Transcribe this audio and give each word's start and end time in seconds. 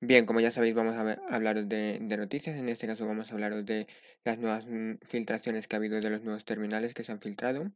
Bien, 0.00 0.26
como 0.26 0.40
ya 0.40 0.50
sabéis, 0.50 0.74
vamos 0.74 0.94
a 0.94 1.00
hablaros 1.34 1.68
de, 1.68 1.98
noticias. 2.00 2.56
En 2.56 2.68
este 2.68 2.86
caso 2.86 3.06
vamos 3.06 3.30
a 3.30 3.34
hablaros 3.34 3.64
de 3.64 3.86
las 4.24 4.38
nuevas 4.38 4.66
mm, 4.66 4.96
filtraciones 5.02 5.66
que 5.66 5.76
ha 5.76 5.78
habido 5.78 6.00
de 6.00 6.10
los 6.10 6.22
nuevos 6.22 6.44
terminales 6.44 6.92
que 6.92 7.02
se 7.02 7.12
han 7.12 7.20
filtrado. 7.20 7.72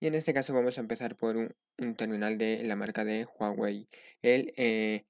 Y 0.00 0.06
en 0.06 0.14
este 0.14 0.32
caso 0.34 0.54
vamos 0.54 0.78
a 0.78 0.80
empezar 0.80 1.16
por 1.16 1.36
un, 1.36 1.94
terminal 1.96 2.38
de 2.38 2.62
la 2.64 2.76
marca 2.76 3.04
de 3.04 3.24
Huawei. 3.26 3.88
El 4.22 4.52
eh, 4.56 5.04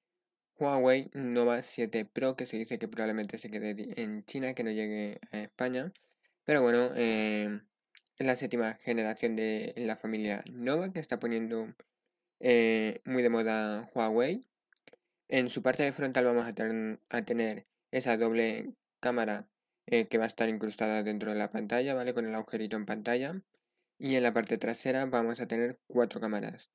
Huawei 0.58 1.10
Nova 1.14 1.62
7 1.62 2.04
Pro, 2.06 2.36
que 2.36 2.46
se 2.46 2.56
dice 2.56 2.78
que 2.78 2.88
probablemente 2.88 3.38
se 3.38 3.50
quede 3.50 3.76
en 4.02 4.24
China, 4.24 4.54
que 4.54 4.64
no 4.64 4.70
llegue 4.70 5.20
a 5.32 5.40
España. 5.40 5.92
Pero 6.44 6.62
bueno, 6.62 6.92
eh, 6.96 7.60
es 8.18 8.26
la 8.26 8.36
séptima 8.36 8.74
generación 8.82 9.36
de 9.36 9.74
la 9.76 9.96
familia 9.96 10.42
Nova 10.50 10.92
que 10.92 11.00
está 11.00 11.20
poniendo 11.20 11.74
eh, 12.40 13.00
muy 13.04 13.22
de 13.22 13.30
moda 13.30 13.90
Huawei. 13.94 14.48
En 15.28 15.50
su 15.50 15.62
parte 15.62 15.92
frontal 15.92 16.24
vamos 16.24 16.46
a, 16.46 16.54
ten- 16.54 17.00
a 17.10 17.22
tener 17.22 17.66
esa 17.90 18.16
doble 18.16 18.74
cámara 19.00 19.48
eh, 19.86 20.06
que 20.08 20.16
va 20.18 20.24
a 20.24 20.26
estar 20.28 20.48
incrustada 20.48 21.02
dentro 21.02 21.32
de 21.32 21.38
la 21.38 21.50
pantalla, 21.50 21.94
¿vale? 21.94 22.14
Con 22.14 22.26
el 22.26 22.34
agujerito 22.34 22.76
en 22.76 22.86
pantalla. 22.86 23.42
Y 23.98 24.14
en 24.16 24.22
la 24.22 24.32
parte 24.32 24.56
trasera 24.58 25.04
vamos 25.06 25.40
a 25.40 25.46
tener 25.46 25.78
cuatro 25.86 26.20
cámaras. 26.20 26.70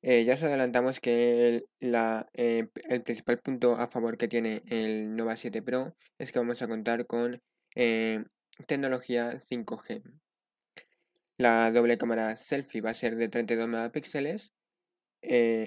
Eh, 0.00 0.24
ya 0.24 0.34
os 0.34 0.42
adelantamos 0.42 1.00
que 1.00 1.48
el, 1.48 1.94
eh, 2.34 2.68
el 2.88 3.02
principal 3.02 3.38
punto 3.40 3.76
a 3.76 3.86
favor 3.86 4.16
que 4.16 4.26
tiene 4.28 4.62
el 4.68 5.14
Nova 5.14 5.36
7 5.36 5.62
Pro 5.62 5.94
es 6.18 6.32
que 6.32 6.38
vamos 6.38 6.62
a 6.62 6.68
contar 6.68 7.06
con 7.06 7.42
tecnología 8.66 9.38
5G. 9.38 10.02
La 11.36 11.70
doble 11.70 11.98
cámara 11.98 12.36
selfie 12.36 12.80
va 12.80 12.90
a 12.90 12.94
ser 12.94 13.16
de 13.16 13.28
32 13.28 13.68
megapíxeles, 13.68 14.52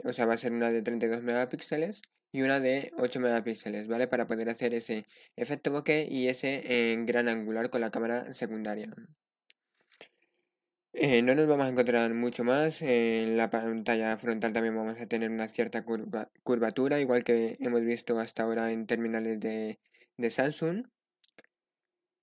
o 0.05 0.13
sea, 0.13 0.25
va 0.25 0.33
a 0.33 0.37
ser 0.37 0.53
una 0.53 0.71
de 0.71 0.81
32 0.81 1.23
megapíxeles 1.23 2.01
y 2.35 2.41
una 2.41 2.59
de 2.59 2.91
8 2.97 3.19
megapíxeles, 3.21 3.87
¿vale? 3.87 4.07
Para 4.07 4.27
poder 4.27 4.49
hacer 4.49 4.73
ese 4.73 5.05
efecto 5.37 5.71
bokeh 5.71 6.07
y 6.09 6.27
ese 6.27 6.61
eh, 6.65 6.97
gran 7.05 7.29
angular 7.29 7.69
con 7.69 7.79
la 7.81 7.91
cámara 7.91 8.33
secundaria. 8.33 8.93
Eh, 10.93 11.21
no 11.21 11.33
nos 11.35 11.47
vamos 11.47 11.65
a 11.65 11.69
encontrar 11.69 12.13
mucho 12.13 12.43
más. 12.43 12.81
en 12.81 13.37
la 13.37 13.49
pantalla 13.49 14.17
frontal 14.17 14.51
también 14.53 14.75
vamos 14.75 14.99
a 14.99 15.07
tener 15.07 15.29
una 15.29 15.47
cierta 15.47 15.83
curva- 15.85 16.29
curvatura, 16.43 16.99
igual 16.99 17.23
que 17.23 17.57
hemos 17.59 17.81
visto 17.85 18.19
hasta 18.19 18.43
ahora 18.43 18.71
en 18.71 18.85
terminales 18.85 19.39
de, 19.39 19.79
de 20.17 20.29
Samsung. 20.29 20.87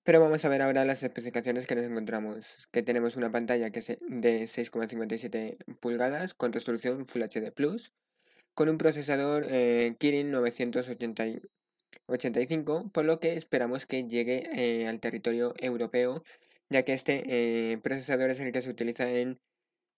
Pero 0.04 0.20
vamos 0.20 0.44
a 0.44 0.48
ver 0.48 0.62
ahora 0.62 0.84
las 0.84 1.02
especificaciones 1.02 1.66
que 1.66 1.74
nos 1.76 1.84
encontramos. 1.86 2.68
Que 2.72 2.82
tenemos 2.82 3.16
una 3.16 3.30
pantalla 3.30 3.70
que 3.70 3.78
es 3.80 3.86
de 3.86 4.46
6,57 4.46 5.56
pulgadas 5.80 6.34
con 6.34 6.52
resolución 6.52 7.06
Full 7.06 7.22
HD 7.22 7.52
Plus, 7.52 7.92
con 8.54 8.68
un 8.68 8.78
procesador 8.78 9.46
eh, 9.48 9.96
Kirin 9.98 10.30
985, 10.30 12.90
por 12.92 13.04
lo 13.04 13.18
que 13.20 13.34
esperamos 13.34 13.86
que 13.86 14.04
llegue 14.04 14.48
eh, 14.54 14.86
al 14.86 15.00
territorio 15.00 15.54
europeo, 15.58 16.22
ya 16.70 16.84
que 16.84 16.92
este 16.92 17.72
eh, 17.72 17.78
procesador 17.78 18.30
es 18.30 18.40
el 18.40 18.52
que 18.52 18.62
se 18.62 18.70
utiliza 18.70 19.10
en, 19.10 19.40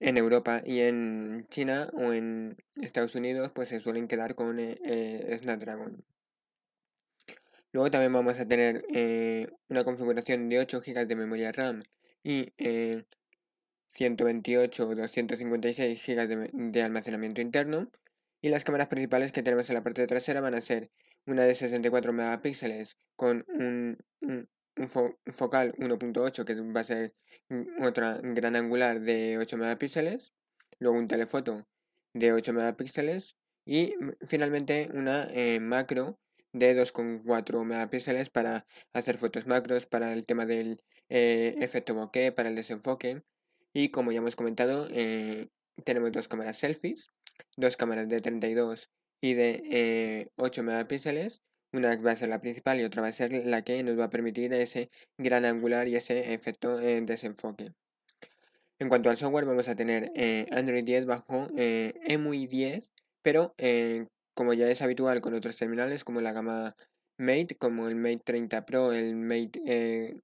en 0.01 0.17
Europa 0.17 0.63
y 0.65 0.81
en 0.81 1.47
China 1.51 1.91
o 1.95 2.13
en 2.13 2.57
Estados 2.81 3.15
Unidos, 3.15 3.51
pues 3.55 3.69
se 3.69 3.81
suelen 3.81 4.09
quedar 4.09 4.35
con 4.35 4.59
eh, 4.61 5.39
Snapdragon. 5.41 6.05
Luego 7.73 7.91
también 7.91 8.13
vamos 8.13 8.39
a 8.39 8.47
tener 8.47 8.85
una 9.69 9.85
configuración 9.85 10.49
de 10.49 10.61
8 10.61 10.81
GB 10.81 11.07
de 11.07 11.17
memoria 11.17 11.51
RAM 11.51 11.83
y 12.25 12.53
eh, 12.59 13.05
128 13.89 14.89
o 14.89 14.95
256 14.95 16.07
GB 16.07 16.27
de, 16.27 16.51
de 16.53 16.83
almacenamiento 16.83 17.41
interno. 17.41 17.91
Y 18.45 18.51
las 18.51 18.63
cámaras 18.63 18.89
principales 18.89 19.33
que 19.33 19.43
tenemos 19.43 19.71
en 19.71 19.75
la 19.75 19.83
parte 19.83 20.07
trasera 20.07 20.43
van 20.43 20.55
a 20.55 20.61
ser 20.61 20.91
una 21.25 21.45
de 21.45 21.55
64 21.55 22.13
megapíxeles 22.13 22.99
con 23.17 23.47
un, 23.49 23.97
un, 24.21 24.51
un 24.77 24.85
fo- 24.87 25.17
un 25.25 25.33
focal 25.33 25.73
1.8 25.79 26.45
que 26.45 26.55
va 26.61 26.81
a 26.83 26.85
ser 26.85 27.15
otra 27.81 28.21
gran 28.23 28.55
angular 28.55 29.01
de 29.01 29.39
8 29.39 29.57
megapíxeles. 29.57 30.35
Luego 30.79 30.99
un 30.99 31.09
telefoto 31.09 31.67
de 32.13 32.35
8 32.35 32.53
megapíxeles. 32.53 33.35
Y 33.65 33.95
mm, 33.99 34.11
finalmente 34.27 34.91
una 34.93 35.27
eh, 35.31 35.59
macro 35.59 36.19
de 36.53 36.79
2,4 36.79 37.65
megapíxeles 37.65 38.29
para 38.29 38.67
hacer 38.93 39.17
fotos 39.17 39.47
macros, 39.47 39.87
para 39.87 40.13
el 40.13 40.27
tema 40.27 40.45
del 40.45 40.83
eh, 41.09 41.55
efecto 41.61 41.95
bokeh, 41.95 42.31
para 42.33 42.51
el 42.51 42.57
desenfoque. 42.57 43.23
Y 43.73 43.89
como 43.89 44.13
ya 44.13 44.19
hemos 44.19 44.37
comentado, 44.37 44.87
eh, 44.91 45.49
tenemos 45.83 46.13
dos 46.13 46.29
cámaras 46.29 46.59
selfies, 46.59 47.09
dos 47.57 47.77
cámaras 47.77 48.09
de 48.09 48.21
32 48.21 48.91
y 49.21 49.35
de 49.35 49.63
eh, 49.71 50.29
8 50.37 50.63
megapíxeles. 50.63 51.43
Una 51.73 51.97
va 51.97 52.13
a 52.13 52.17
ser 52.17 52.29
la 52.29 52.41
principal 52.41 52.81
y 52.81 52.85
otra 52.85 53.03
va 53.03 53.09
a 53.09 53.13
ser 53.13 53.33
la 53.47 53.63
que 53.63 53.83
nos 53.83 53.99
va 53.99 54.05
a 54.05 54.11
permitir 54.11 54.53
ese 54.53 54.91
gran 55.19 55.45
angular 55.45 55.89
y 55.89 55.97
ese 55.97 56.33
efecto 56.35 56.81
eh, 56.81 57.01
desenfoque. 57.01 57.73
En 58.79 58.89
cuanto 58.89 59.11
al 59.11 59.17
software, 59.17 59.45
vamos 59.45 59.69
a 59.69 59.77
tener 59.77 60.13
eh, 60.15 60.47
Android 60.51 60.85
10 60.85 61.07
bajo 61.07 61.49
eh, 61.57 61.95
EMUI 62.07 62.47
10, 62.47 62.91
pero 63.23 63.55
eh, 63.59 64.07
como 64.35 64.53
ya 64.53 64.69
es 64.69 64.83
habitual 64.83 65.21
con 65.21 65.35
otros 65.35 65.57
terminales 65.57 66.05
como 66.05 66.21
la 66.21 66.33
gama 66.33 66.77
Mate, 67.17 67.57
como 67.57 67.89
el 67.89 67.95
Mate 67.95 68.23
30 68.25 68.67
Pro, 68.67 68.93
el 68.93 69.15
Mate 69.15 69.61
eh, 69.67 70.21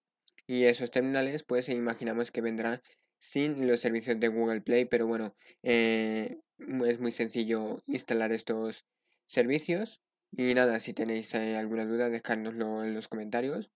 y 0.47 0.65
esos 0.65 0.91
terminales, 0.91 1.45
pues 1.45 1.69
imaginamos 1.69 2.33
que 2.33 2.41
vendrá 2.41 2.83
sin 3.21 3.69
los 3.69 3.81
servicios 3.81 4.19
de 4.19 4.29
Google 4.29 4.63
Play, 4.63 4.85
pero 4.85 5.07
bueno, 5.07 5.35
eh, 5.63 6.39
es 6.87 7.01
muy 7.01 7.13
sencillo 7.13 7.83
instalar 7.87 8.33
estos 8.33 8.85
servicios. 9.27 10.01
Y 10.33 10.55
nada, 10.55 10.79
si 10.81 10.93
tenéis 10.93 11.35
eh, 11.35 11.57
alguna 11.57 11.87
duda, 11.87 12.09
dejárnoslo 12.09 12.85
en 12.85 12.95
los 12.95 13.09
comentarios, 13.09 13.73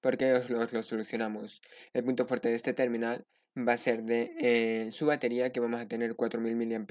porque 0.00 0.32
os 0.34 0.50
lo, 0.50 0.60
os 0.60 0.72
lo 0.72 0.82
solucionamos. 0.82 1.60
El 1.92 2.04
punto 2.04 2.24
fuerte 2.24 2.48
de 2.48 2.56
este 2.56 2.72
terminal 2.72 3.26
va 3.56 3.74
a 3.74 3.76
ser 3.76 4.02
de 4.02 4.32
eh, 4.40 4.92
su 4.92 5.06
batería, 5.06 5.50
que 5.50 5.60
vamos 5.60 5.80
a 5.80 5.86
tener 5.86 6.16
4000 6.16 6.56
mAh 6.56 6.86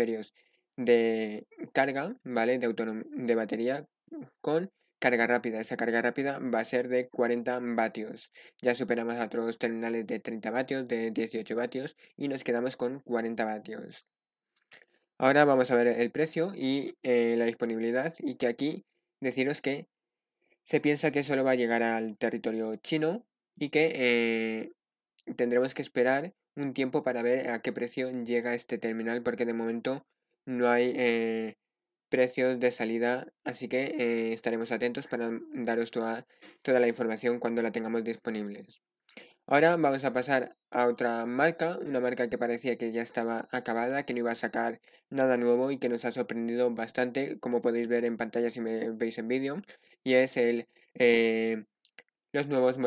de 0.77 1.47
carga, 1.73 2.15
¿vale? 2.23 2.57
De, 2.57 2.73
de 2.73 3.35
batería 3.35 3.87
con 4.41 4.71
carga 4.99 5.27
rápida. 5.27 5.59
Esa 5.59 5.77
carga 5.77 6.01
rápida 6.01 6.39
va 6.39 6.59
a 6.59 6.65
ser 6.65 6.87
de 6.87 7.09
40 7.09 7.59
vatios. 7.75 8.31
Ya 8.61 8.75
superamos 8.75 9.15
a 9.15 9.25
otros 9.25 9.57
terminales 9.57 10.05
de 10.07 10.19
30 10.19 10.51
vatios, 10.51 10.87
de 10.87 11.11
18 11.11 11.55
vatios 11.55 11.95
y 12.15 12.27
nos 12.27 12.43
quedamos 12.43 12.77
con 12.77 12.99
40 12.99 13.43
vatios. 13.45 14.05
Ahora 15.21 15.45
vamos 15.45 15.69
a 15.69 15.75
ver 15.75 15.85
el 15.85 16.09
precio 16.09 16.51
y 16.55 16.97
eh, 17.03 17.35
la 17.37 17.45
disponibilidad 17.45 18.15
y 18.17 18.37
que 18.37 18.47
aquí 18.47 18.85
deciros 19.19 19.61
que 19.61 19.85
se 20.63 20.81
piensa 20.81 21.11
que 21.11 21.21
solo 21.21 21.43
va 21.43 21.51
a 21.51 21.55
llegar 21.55 21.83
al 21.83 22.17
territorio 22.17 22.75
chino 22.77 23.23
y 23.55 23.69
que 23.69 23.91
eh, 23.93 24.71
tendremos 25.35 25.75
que 25.75 25.83
esperar 25.83 26.33
un 26.55 26.73
tiempo 26.73 27.03
para 27.03 27.21
ver 27.21 27.51
a 27.51 27.61
qué 27.61 27.71
precio 27.71 28.09
llega 28.23 28.55
este 28.55 28.79
terminal 28.79 29.21
porque 29.21 29.45
de 29.45 29.53
momento 29.53 30.07
no 30.47 30.71
hay 30.71 30.91
eh, 30.95 31.59
precios 32.09 32.59
de 32.59 32.71
salida 32.71 33.27
así 33.43 33.67
que 33.67 34.33
estaremos 34.33 34.71
atentos 34.71 35.05
para 35.05 35.29
daros 35.53 35.91
toda, 35.91 36.25
toda 36.63 36.79
la 36.79 36.87
información 36.87 37.37
cuando 37.37 37.61
la 37.61 37.71
tengamos 37.71 38.03
disponibles. 38.03 38.81
Ahora 39.51 39.75
vamos 39.75 40.05
a 40.05 40.13
pasar 40.13 40.55
a 40.69 40.87
otra 40.87 41.25
marca, 41.25 41.77
una 41.85 41.99
marca 41.99 42.29
que 42.29 42.37
parecía 42.37 42.77
que 42.77 42.93
ya 42.93 43.01
estaba 43.01 43.49
acabada, 43.51 44.03
que 44.03 44.13
no 44.13 44.19
iba 44.19 44.31
a 44.31 44.35
sacar 44.35 44.79
nada 45.09 45.35
nuevo 45.35 45.71
y 45.71 45.77
que 45.77 45.89
nos 45.89 46.05
ha 46.05 46.13
sorprendido 46.13 46.71
bastante, 46.71 47.37
como 47.37 47.61
podéis 47.61 47.89
ver 47.89 48.05
en 48.05 48.15
pantalla 48.15 48.49
si 48.49 48.61
me 48.61 48.91
veis 48.91 49.17
en 49.17 49.27
vídeo, 49.27 49.61
y 50.05 50.13
es 50.13 50.37
el 50.37 50.69
eh, 50.93 51.65
los 52.31 52.47
nuevos 52.47 52.77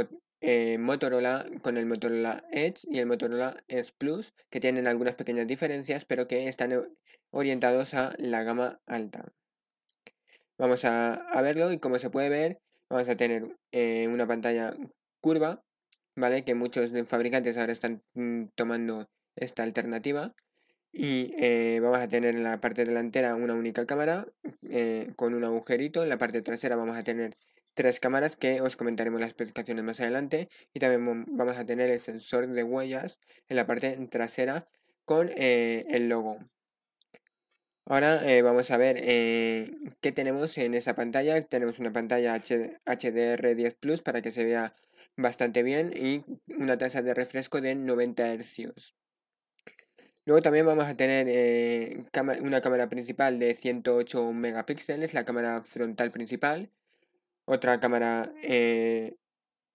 eh, 0.41 0.78
Motorola 0.78 1.44
con 1.60 1.76
el 1.76 1.84
Motorola 1.84 2.44
Edge 2.50 2.80
y 2.88 2.98
el 2.98 3.04
Motorola 3.04 3.62
Edge 3.69 3.92
Plus, 3.98 4.32
que 4.48 4.58
tienen 4.58 4.86
algunas 4.86 5.16
pequeñas 5.16 5.47
diferencias, 5.47 6.06
pero 6.06 6.28
que 6.28 6.48
están 6.48 6.72
orientados 7.30 7.92
a 7.92 8.14
la 8.16 8.42
gama 8.42 8.80
alta. 8.86 9.34
Vamos 10.56 10.86
a, 10.86 11.12
a 11.12 11.42
verlo 11.42 11.72
y 11.72 11.78
como 11.78 11.98
se 11.98 12.09
puede 12.09 12.30
ver, 12.30 12.62
vamos 12.89 13.06
a 13.10 13.16
tener 13.16 13.54
eh, 13.71 14.09
una 14.09 14.27
pantalla 14.27 14.74
curva, 15.21 15.64
¿vale? 16.16 16.45
Que 16.45 16.55
muchos 16.55 16.91
fabricantes 17.07 17.57
ahora 17.57 17.72
están 17.72 18.03
mm, 18.15 18.45
tomando 18.55 19.09
esta 19.37 19.63
alternativa. 19.63 20.34
Y 20.93 21.34
eh, 21.39 21.81
vamos 21.83 21.99
a 21.99 22.09
tener 22.09 22.37
en 22.37 22.45
la 22.45 22.61
parte 22.61 22.84
delantera 22.84 23.34
una 23.34 23.55
única 23.55 23.84
cámara 23.84 24.27
eh, 24.69 25.13
con 25.16 25.34
un 25.34 25.43
agujerito. 25.45 26.03
En 26.05 26.09
la 26.09 26.19
parte 26.19 26.41
trasera 26.43 26.77
vamos 26.77 26.97
a 26.97 27.03
tener 27.03 27.37
tres 27.75 27.99
cámaras 27.99 28.37
que 28.37 28.61
os 28.61 28.77
comentaremos 28.77 29.19
las 29.21 29.28
especificaciones 29.31 29.83
más 29.84 29.99
adelante. 30.01 30.49
Y 30.72 30.78
también 30.78 31.05
vam- 31.07 31.25
vamos 31.28 31.57
a 31.57 31.66
tener 31.66 31.91
el 31.91 31.99
sensor 31.99 32.47
de 32.47 32.63
huellas 32.63 33.19
en 33.49 33.57
la 33.57 33.66
parte 33.66 33.97
trasera 34.09 34.69
con 35.05 35.31
eh, 35.37 35.84
el 35.89 36.09
logo. 36.09 36.39
Ahora 37.87 38.22
vamos 38.43 38.71
a 38.71 38.78
ver 38.78 38.97
qué 40.01 40.13
tenemos 40.15 40.57
en 40.57 40.75
esa 40.75 40.95
pantalla. 40.95 41.43
Tenemos 41.43 41.78
una 41.81 41.93
pantalla 41.93 42.34
H- 42.34 42.78
HDR10 42.87 43.75
Plus 43.78 44.01
para 44.01 44.22
que 44.22 44.31
se 44.31 44.45
vea 44.45 44.75
bastante 45.16 45.63
bien 45.63 45.93
y 45.95 46.25
una 46.55 46.78
tasa 46.78 47.03
de 47.03 47.15
refresco 47.15 47.61
de 47.61 47.75
90 47.75 48.37
Hz. 48.37 48.95
Luego 50.27 50.41
también 50.43 50.65
vamos 50.65 50.87
a 50.87 50.97
tener 50.97 51.27
eh, 51.28 52.05
una 52.41 52.63
cámara 52.63 52.89
principal 52.89 53.39
de 53.39 53.53
108 53.55 54.33
megapíxeles, 54.33 55.13
la 55.13 55.25
cámara 55.25 55.63
frontal 55.63 56.11
principal, 56.11 56.71
Otra 57.47 57.81
cámara 57.81 58.33
eh, 58.43 59.16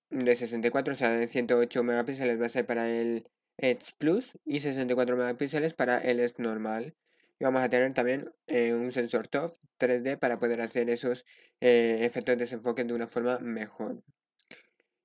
de 0.09 0.35
64, 0.35 0.93
o 0.93 0.95
sea, 0.97 1.11
de 1.11 1.27
108 1.27 1.83
megapíxeles 1.83 2.41
va 2.41 2.47
a 2.47 2.49
ser 2.49 2.65
para 2.65 2.89
el 2.89 3.29
Edge 3.57 3.93
Plus 3.97 4.33
y 4.45 4.61
64 4.61 5.17
megapíxeles 5.17 5.73
para 5.75 5.99
el 5.99 6.19
Edge 6.19 6.35
normal. 6.39 6.95
Y 7.39 7.43
vamos 7.45 7.61
a 7.61 7.69
tener 7.69 7.93
también 7.93 8.33
eh, 8.47 8.73
un 8.73 8.91
sensor 8.91 9.27
TOF 9.27 9.57
3D 9.79 10.17
para 10.17 10.39
poder 10.39 10.61
hacer 10.61 10.89
esos 10.89 11.25
efectos 11.61 12.33
de 12.37 12.43
desenfoque 12.45 12.83
de 12.83 12.93
una 12.93 13.07
forma 13.07 13.39
mejor. 13.39 14.03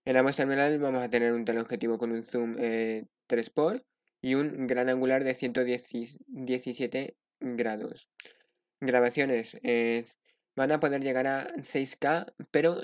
En 0.04 0.16
ambos 0.16 0.36
terminales 0.36 0.78
vamos 0.80 1.02
a 1.02 1.08
tener 1.08 1.32
un 1.32 1.44
teleobjetivo 1.44 1.98
con 1.98 2.12
un 2.12 2.24
zoom 2.24 2.56
3x 2.56 3.84
y 4.20 4.34
un 4.34 4.66
gran 4.66 4.88
angular 4.88 5.24
de 5.24 5.34
117 5.34 7.16
grados. 7.40 8.08
Grabaciones. 8.80 9.56
van 10.56 10.72
a 10.72 10.80
poder 10.80 11.02
llegar 11.02 11.26
a 11.26 11.48
6K, 11.56 12.34
pero 12.50 12.80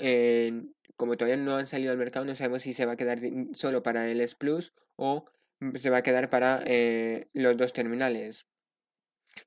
como 1.01 1.17
todavía 1.17 1.37
no 1.37 1.57
han 1.57 1.67
salido 1.67 1.91
al 1.91 1.97
mercado, 1.97 2.25
no 2.25 2.35
sabemos 2.35 2.61
si 2.61 2.73
se 2.73 2.85
va 2.85 2.93
a 2.93 2.95
quedar 2.95 3.19
solo 3.53 3.81
para 3.81 4.07
el 4.07 4.21
S 4.21 4.35
Plus 4.37 4.73
o 4.97 5.25
se 5.75 5.89
va 5.89 5.97
a 5.97 6.03
quedar 6.03 6.29
para 6.29 6.61
eh, 6.65 7.27
los 7.33 7.57
dos 7.57 7.73
terminales. 7.73 8.45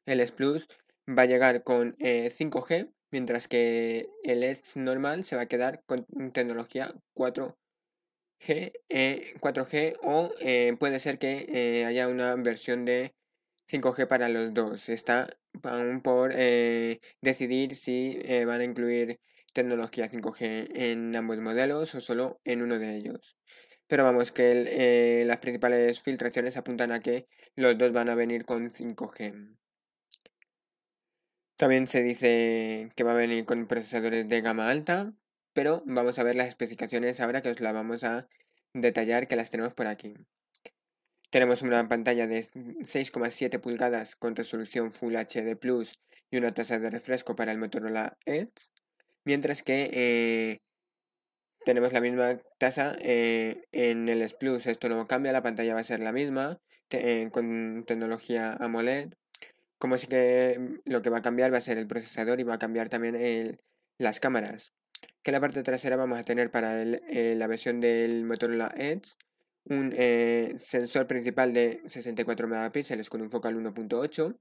El 0.06 0.20
S 0.20 0.32
Plus 0.32 0.68
va 1.08 1.22
a 1.22 1.26
llegar 1.26 1.62
con 1.64 1.96
5G, 1.96 2.70
eh, 2.72 2.90
mientras 3.10 3.48
que 3.48 4.08
el 4.22 4.42
S 4.42 4.78
normal 4.78 5.24
se 5.24 5.36
va 5.36 5.42
a 5.42 5.46
quedar 5.46 5.82
con 5.86 6.06
tecnología 6.32 6.94
4G, 7.14 7.54
4G 8.40 9.72
eh, 9.72 9.94
o 10.02 10.32
puede 10.78 11.00
ser 11.00 11.18
que 11.18 11.84
haya 11.86 12.08
una 12.08 12.34
versión 12.36 12.84
de 12.84 13.14
5G 13.68 14.06
para 14.06 14.28
los 14.28 14.52
dos. 14.52 14.88
Está 14.88 15.28
aún 15.62 16.00
por 16.00 16.34
decidir 17.22 17.76
si 17.76 18.20
van 18.46 18.60
a 18.60 18.64
incluir 18.64 19.20
tecnología 19.54 20.10
5G 20.10 20.70
en 20.74 21.16
ambos 21.16 21.38
modelos 21.38 21.94
o 21.94 22.00
solo 22.00 22.40
en 22.44 22.62
uno 22.62 22.78
de 22.78 22.96
ellos. 22.96 23.36
Pero 23.86 24.04
vamos, 24.04 24.32
que 24.32 25.20
eh, 25.20 25.24
las 25.24 25.38
principales 25.38 26.00
filtraciones 26.00 26.56
apuntan 26.56 26.92
a 26.92 27.00
que 27.00 27.28
los 27.54 27.76
dos 27.76 27.92
van 27.92 28.08
a 28.08 28.14
venir 28.14 28.44
con 28.44 28.70
5G. 28.70 29.56
También 31.56 31.86
se 31.86 32.02
dice 32.02 32.90
que 32.96 33.04
va 33.04 33.12
a 33.12 33.14
venir 33.14 33.44
con 33.44 33.66
procesadores 33.66 34.28
de 34.28 34.40
gama 34.40 34.70
alta, 34.70 35.14
pero 35.54 35.82
vamos 35.86 36.18
a 36.18 36.24
ver 36.24 36.36
las 36.36 36.48
especificaciones 36.48 37.20
ahora 37.20 37.40
que 37.40 37.48
os 37.48 37.60
las 37.60 37.72
vamos 37.72 38.04
a 38.04 38.28
detallar 38.74 39.28
que 39.28 39.36
las 39.36 39.50
tenemos 39.50 39.72
por 39.72 39.86
aquí. 39.86 40.14
Tenemos 41.30 41.62
una 41.62 41.88
pantalla 41.88 42.26
de 42.26 42.40
6,7 42.40 43.60
pulgadas 43.60 44.14
con 44.16 44.36
resolución 44.36 44.90
Full 44.92 45.16
HD 45.16 45.56
Plus 45.56 45.92
y 46.30 46.36
una 46.36 46.52
tasa 46.52 46.78
de 46.78 46.90
refresco 46.90 47.34
para 47.34 47.52
el 47.52 47.58
Motorola 47.58 48.18
Edge. 48.24 48.52
Mientras 49.24 49.62
que 49.62 49.90
eh, 49.92 50.58
tenemos 51.64 51.92
la 51.92 52.00
misma 52.00 52.40
tasa 52.58 52.96
eh, 53.00 53.64
en 53.72 54.08
el 54.08 54.22
S 54.22 54.36
Plus. 54.38 54.66
Esto 54.66 54.88
no 54.88 55.06
cambia, 55.06 55.32
la 55.32 55.42
pantalla 55.42 55.74
va 55.74 55.80
a 55.80 55.84
ser 55.84 56.00
la 56.00 56.12
misma 56.12 56.60
eh, 56.90 57.30
con 57.32 57.84
tecnología 57.86 58.52
AMOLED. 58.52 59.14
Como 59.78 59.98
sí 59.98 60.06
que 60.06 60.56
mm, 60.58 60.90
lo 60.90 61.02
que 61.02 61.10
va 61.10 61.18
a 61.18 61.22
cambiar 61.22 61.52
va 61.52 61.58
a 61.58 61.62
ser 61.62 61.78
el 61.78 61.86
procesador 61.86 62.40
y 62.40 62.44
va 62.44 62.54
a 62.54 62.58
cambiar 62.58 62.88
también 62.88 63.58
las 63.98 64.20
cámaras. 64.20 64.72
Que 65.24 65.30
en 65.30 65.32
la 65.32 65.40
parte 65.40 65.62
trasera 65.62 65.96
vamos 65.96 66.18
a 66.18 66.22
tener 66.22 66.50
para 66.50 66.84
la 66.84 67.46
versión 67.46 67.80
del 67.80 68.24
Motorola 68.24 68.72
Edge 68.76 69.14
un 69.64 69.94
sensor 70.58 71.06
principal 71.06 71.54
de 71.54 71.80
64 71.86 72.46
megapíxeles 72.46 73.08
con 73.08 73.22
un 73.22 73.30
focal 73.30 73.56
1.8, 73.56 74.36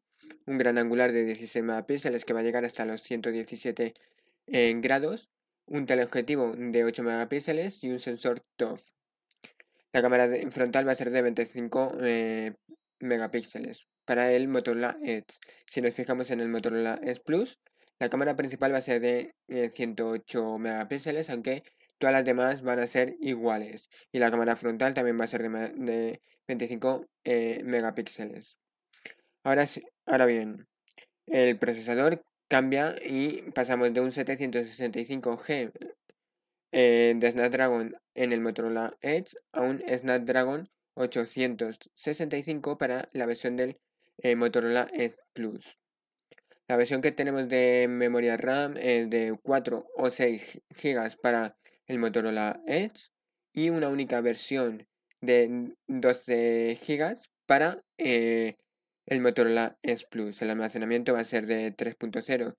un 0.45 0.57
gran 0.57 0.77
angular 0.77 1.13
de 1.13 1.23
16 1.23 1.63
megapíxeles 1.63 2.25
que 2.25 2.33
va 2.33 2.41
a 2.41 2.43
llegar 2.43 2.65
hasta 2.65 2.85
los 2.85 3.01
117 3.01 3.93
en 4.47 4.81
grados, 4.81 5.29
un 5.65 5.85
teleobjetivo 5.85 6.53
de 6.57 6.83
8 6.83 7.01
megapíxeles 7.03 7.81
y 7.83 7.89
un 7.89 7.99
sensor 7.99 8.41
TOF. 8.57 8.83
La 9.93 10.01
cámara 10.01 10.29
frontal 10.49 10.85
va 10.85 10.91
a 10.91 10.95
ser 10.95 11.11
de 11.11 11.21
25 11.21 11.97
eh, 12.01 12.55
megapíxeles 12.99 13.85
para 14.03 14.33
el 14.33 14.49
Motorola 14.49 14.97
Edge. 15.01 15.39
Si 15.65 15.81
nos 15.81 15.93
fijamos 15.93 16.29
en 16.31 16.41
el 16.41 16.49
Motorola 16.49 16.99
Edge 17.01 17.21
Plus, 17.23 17.59
la 17.99 18.09
cámara 18.09 18.35
principal 18.35 18.73
va 18.73 18.77
a 18.79 18.81
ser 18.81 19.01
de 19.01 19.33
108 19.69 20.55
eh, 20.55 20.59
megapíxeles, 20.59 21.29
aunque 21.29 21.63
todas 21.97 22.13
las 22.13 22.25
demás 22.25 22.63
van 22.63 22.79
a 22.79 22.87
ser 22.87 23.15
iguales. 23.19 23.89
Y 24.11 24.19
la 24.19 24.31
cámara 24.31 24.55
frontal 24.55 24.93
también 24.93 25.19
va 25.19 25.25
a 25.25 25.27
ser 25.27 25.49
de, 25.49 26.21
25 26.47 27.05
eh, 27.23 27.61
megapíxeles. 27.63 28.57
Ahora, 29.43 29.65
ahora 30.05 30.25
bien, 30.25 30.67
el 31.27 31.57
procesador 31.57 32.23
cambia 32.49 32.95
y 33.05 33.43
pasamos 33.51 33.93
de 33.93 34.01
un 34.01 34.11
765G 34.11 35.71
eh, 36.71 37.13
de 37.15 37.31
Snapdragon 37.31 37.95
en 38.15 38.33
el 38.33 38.41
Motorola 38.41 38.97
Edge 39.01 39.35
a 39.51 39.61
un 39.61 39.81
Snapdragon 39.81 40.69
865 40.95 42.77
para 42.77 43.09
la 43.13 43.25
versión 43.25 43.55
del 43.55 43.79
Motorola 44.35 44.87
Edge 44.93 45.15
Plus. 45.33 45.77
La 46.67 46.77
versión 46.77 47.01
que 47.01 47.11
tenemos 47.11 47.49
de 47.49 47.87
memoria 47.89 48.37
RAM 48.37 48.77
es 48.77 49.09
de 49.09 49.37
4 49.43 49.85
o 49.95 50.09
6 50.09 50.61
GB 50.69 51.17
para 51.21 51.57
el 51.87 51.99
Motorola 51.99 52.61
Edge 52.65 53.09
y 53.51 53.69
una 53.69 53.89
única 53.89 54.21
versión 54.21 54.87
de 55.19 55.73
12 55.87 56.79
GB 56.87 57.17
para 57.45 57.83
eh, 57.97 58.55
el 59.05 59.19
Motorola 59.19 59.77
S 59.81 60.05
Plus. 60.09 60.41
El 60.41 60.51
almacenamiento 60.51 61.13
va 61.13 61.19
a 61.19 61.25
ser 61.25 61.47
de 61.47 61.75
3.0 61.75 62.55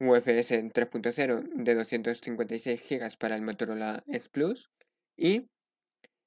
UFS 0.00 0.50
3.0 0.72 1.48
de 1.54 1.74
256 1.74 2.88
GB 2.88 3.18
para 3.18 3.34
el 3.34 3.42
Motorola 3.42 4.04
S 4.06 4.28
Plus 4.30 4.70
y 5.16 5.48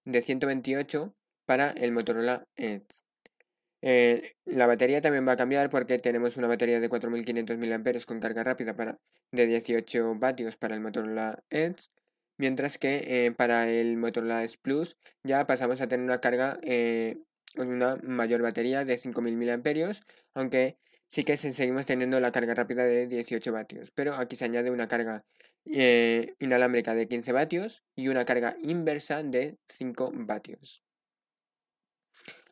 de 0.06 0.22
128 0.22 1.16
para 1.46 1.72
el 1.72 1.94
Motorola 1.94 2.48
Edge. 2.56 3.07
Eh, 3.82 4.34
la 4.46 4.68
batería 4.68 5.02
también 5.02 5.28
va 5.28 5.34
a 5.34 5.38
cambiar 5.38 5.70
porque 5.70 6.00
tenemos 6.00 6.38
una 6.38 6.48
batería 6.48 6.80
de 6.80 6.90
4500 6.90 7.58
mAh 7.58 8.06
con 8.06 8.20
carga 8.20 8.44
rápida 8.44 8.76
para, 8.76 9.00
de 9.32 9.48
18 9.48 10.16
vatios 10.16 10.58
para 10.58 10.76
el 10.76 10.82
Motorola 10.82 11.44
Edge, 11.50 11.90
mientras 12.38 12.78
que 12.78 13.26
eh, 13.26 13.32
para 13.32 13.70
el 13.70 13.98
Motorola 13.98 14.44
Edge 14.44 14.58
Plus 14.62 14.98
ya 15.24 15.46
pasamos 15.46 15.82
a 15.82 15.88
tener 15.88 16.06
una 16.06 16.20
carga 16.20 16.60
eh, 16.64 17.18
una 17.56 17.98
mayor 18.04 18.42
batería 18.42 18.86
de 18.86 18.98
5000 18.98 19.36
mAh, 19.38 19.94
aunque 20.34 20.78
sí 21.08 21.24
que 21.24 21.38
seguimos 21.38 21.86
teniendo 21.86 22.20
la 22.20 22.32
carga 22.32 22.54
rápida 22.54 22.86
de 22.86 23.08
18 23.08 23.52
vatios, 23.52 23.92
pero 23.92 24.16
aquí 24.16 24.36
se 24.36 24.46
añade 24.46 24.72
una 24.72 24.88
carga 24.88 25.26
eh, 25.66 26.36
inalámbrica 26.40 26.94
de 26.96 27.08
15 27.08 27.32
vatios 27.32 27.84
y 27.96 28.08
una 28.10 28.26
carga 28.26 28.56
inversa 28.62 29.24
de 29.24 29.58
5 29.68 30.12
vatios. 30.14 30.84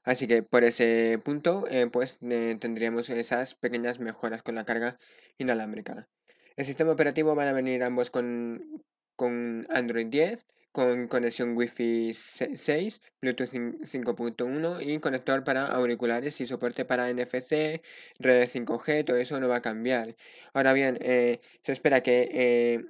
Así 0.06 0.28
que 0.28 0.44
por 0.44 0.64
ese 0.64 1.20
punto, 1.24 1.66
eh, 1.70 1.88
pues 1.92 2.20
eh, 2.22 2.56
tendríamos 2.60 3.10
esas 3.10 3.56
pequeñas 3.56 4.00
mejoras 4.00 4.44
con 4.44 4.56
la 4.56 4.64
carga 4.64 5.00
inalámbrica. 5.40 6.08
El 6.56 6.66
sistema 6.66 6.92
operativo 6.92 7.36
van 7.36 7.48
a 7.48 7.54
venir 7.54 7.84
ambos 7.84 8.12
con, 8.12 8.84
con 9.16 9.66
Android 9.70 10.08
10 10.08 10.46
con 10.72 11.08
conexión 11.08 11.56
Wi-Fi 11.56 12.14
6, 12.14 13.02
Bluetooth 13.22 13.50
5.1 13.50 14.86
y 14.86 15.00
conector 15.00 15.42
para 15.46 15.68
auriculares 15.68 16.42
y 16.42 16.46
soporte 16.46 16.84
para 16.84 17.10
NFC, 17.14 17.82
red 18.20 18.50
5G, 18.50 19.06
todo 19.06 19.16
eso 19.16 19.40
no 19.40 19.48
va 19.48 19.58
a 19.58 19.62
cambiar. 19.62 20.18
Ahora 20.54 20.74
bien, 20.74 20.98
eh, 21.00 21.40
se 21.62 21.72
espera 21.72 22.04
que 22.04 22.84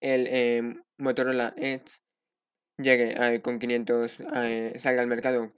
el 0.00 0.82
Motorola 0.96 1.52
Edge 1.58 2.00
llegue 2.78 3.42
con 3.42 3.58
500, 3.58 4.16
salga 4.78 5.02
al 5.02 5.06
mercado 5.06 5.52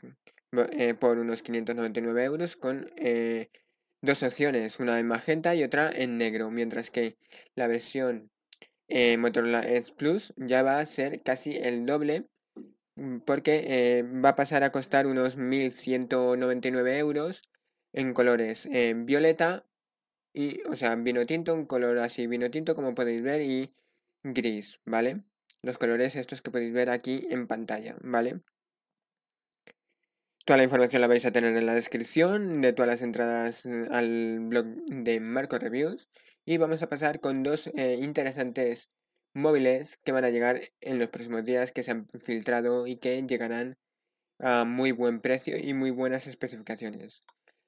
por 0.98 1.18
unos 1.18 1.42
599 1.42 2.24
euros 2.24 2.56
con 2.56 2.90
dos 4.00 4.22
opciones, 4.22 4.80
una 4.80 4.98
en 4.98 5.06
magenta 5.06 5.54
y 5.54 5.62
otra 5.62 5.90
en 5.90 6.18
negro, 6.18 6.50
mientras 6.50 6.90
que 6.90 7.16
la 7.54 7.66
versión 7.66 8.30
eh, 8.88 9.18
Motorola 9.18 9.60
Edge 9.68 9.92
Plus 9.94 10.32
ya 10.36 10.62
va 10.62 10.80
a 10.80 10.86
ser 10.86 11.22
casi 11.22 11.56
el 11.56 11.84
doble 11.84 12.26
mm, 12.96 13.18
porque 13.18 13.64
eh, 13.68 14.02
va 14.02 14.30
a 14.30 14.36
pasar 14.36 14.64
a 14.64 14.72
costar 14.72 15.06
unos 15.06 15.36
1.199 15.36 16.96
euros 16.96 17.42
en 17.92 18.14
colores 18.14 18.66
eh, 18.72 18.94
violeta 18.96 19.62
y, 20.32 20.62
o 20.68 20.76
sea, 20.76 20.94
vino 20.96 21.26
tinto, 21.26 21.54
un 21.54 21.66
color 21.66 21.98
así 21.98 22.26
vino 22.26 22.50
tinto 22.50 22.74
como 22.74 22.94
podéis 22.94 23.22
ver 23.22 23.42
y 23.42 23.74
gris, 24.22 24.80
¿vale? 24.84 25.22
Los 25.62 25.78
colores 25.78 26.16
estos 26.16 26.40
que 26.42 26.50
podéis 26.50 26.72
ver 26.72 26.90
aquí 26.90 27.26
en 27.30 27.46
pantalla, 27.46 27.96
¿vale? 28.02 28.40
Toda 30.48 30.56
la 30.56 30.64
información 30.64 31.02
la 31.02 31.08
vais 31.08 31.26
a 31.26 31.30
tener 31.30 31.54
en 31.54 31.66
la 31.66 31.74
descripción 31.74 32.62
de 32.62 32.72
todas 32.72 32.88
las 32.88 33.02
entradas 33.02 33.66
al 33.90 34.40
blog 34.40 34.64
de 34.86 35.20
Marco 35.20 35.58
Reviews. 35.58 36.08
Y 36.46 36.56
vamos 36.56 36.82
a 36.82 36.88
pasar 36.88 37.20
con 37.20 37.42
dos 37.42 37.66
eh, 37.74 37.98
interesantes 38.00 38.88
móviles 39.34 39.98
que 40.04 40.12
van 40.12 40.24
a 40.24 40.30
llegar 40.30 40.62
en 40.80 40.98
los 40.98 41.08
próximos 41.08 41.44
días, 41.44 41.70
que 41.70 41.82
se 41.82 41.90
han 41.90 42.08
filtrado 42.08 42.86
y 42.86 42.96
que 42.96 43.22
llegarán 43.26 43.76
a 44.38 44.64
muy 44.64 44.90
buen 44.90 45.20
precio 45.20 45.58
y 45.58 45.74
muy 45.74 45.90
buenas 45.90 46.26
especificaciones. 46.26 47.22